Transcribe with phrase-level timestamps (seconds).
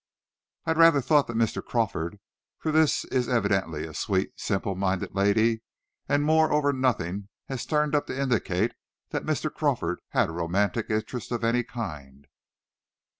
[0.65, 1.63] "I rather thought that, Mr.
[1.63, 2.19] Crawford;
[2.57, 5.61] for this is evidently a sweet, simple minded lady,
[6.09, 8.71] and more over nothing has turned up to indicate
[9.11, 9.53] that Mr.
[9.53, 12.25] Crawford had a romantic interest of any kind."